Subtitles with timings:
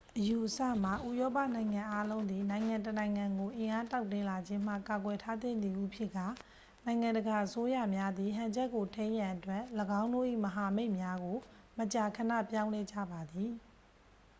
[0.17, 6.25] အယူအဆမှာ ဥရောပနိုင်ငံအားလုံးသည် နိုင်ငံတစ်နိုင်ငံကို အင်အားတောင့်တင်းလာခြင်းမှ ကာကွယ်ထားသင့်သည်ဟု ဖြစ်ကာ
[6.85, 9.63] နိုင်ငံတကာအစိုးရများသည် ဟန်ချက်ကိုထိန်းရန်အတွက်
[10.01, 11.37] ၎င်းတို့၏မဟာမိတ်များကို
[11.79, 13.51] မကြာခဏပြောင်းလဲကြပါသည်